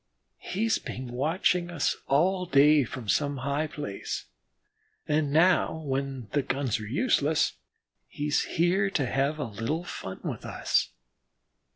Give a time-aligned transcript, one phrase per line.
[0.39, 4.25] He's been watching us all day from some high place,
[5.07, 7.53] and now when the guns are useless
[8.07, 10.89] he's here to have a little fun with us."